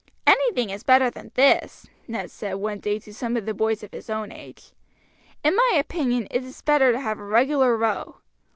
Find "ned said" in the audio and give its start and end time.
2.07-2.55